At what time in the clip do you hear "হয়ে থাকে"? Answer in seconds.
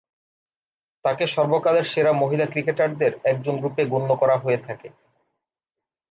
4.37-4.87